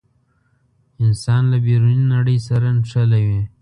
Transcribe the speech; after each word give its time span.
انسان 1.03 1.41
له 1.51 1.57
بیروني 1.65 2.05
نړۍ 2.15 2.37
سره 2.47 2.67
نښلوي. 2.79 3.41